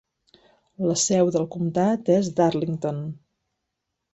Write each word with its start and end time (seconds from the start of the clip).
La 0.91 0.95
seu 1.01 1.29
del 1.35 1.45
comptat 1.55 2.11
és 2.17 2.33
Darlington. 2.41 3.07